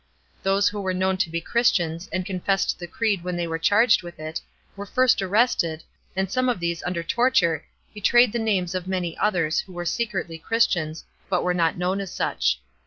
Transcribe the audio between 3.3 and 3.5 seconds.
they